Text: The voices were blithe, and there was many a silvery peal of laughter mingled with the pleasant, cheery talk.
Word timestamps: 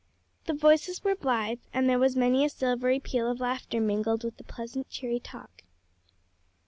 The 0.45 0.53
voices 0.55 1.03
were 1.03 1.13
blithe, 1.15 1.59
and 1.75 1.87
there 1.87 1.99
was 1.99 2.15
many 2.15 2.43
a 2.43 2.49
silvery 2.49 2.99
peal 2.99 3.29
of 3.29 3.39
laughter 3.39 3.79
mingled 3.79 4.23
with 4.23 4.37
the 4.37 4.43
pleasant, 4.43 4.89
cheery 4.89 5.19
talk. 5.19 5.61